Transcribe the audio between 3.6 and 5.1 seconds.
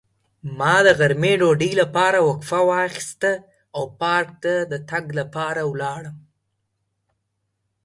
او پارک ته د تګ